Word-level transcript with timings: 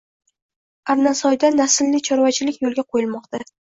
Arnasoyda 0.93 1.51
naslli 1.59 2.03
chorvachilik 2.09 2.59
yo‘lga 2.67 2.87
qo‘yilmoqda 2.97 3.43